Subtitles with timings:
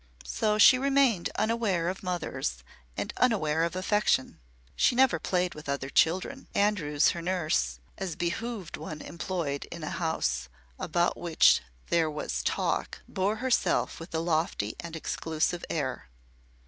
[0.25, 2.63] So she remained unaware of mothers
[2.97, 4.39] and unaware of affection.
[4.75, 6.47] She never played with other children.
[6.55, 13.01] Andrews, her nurse as behooved one employed in a house about which there "was talk"
[13.07, 16.09] bore herself with a lofty and exclusive air.